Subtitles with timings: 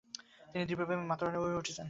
[0.51, 1.79] তিনি দিব্যপ্রেমে মাতোয়ারা হয়ে উঠেছেন।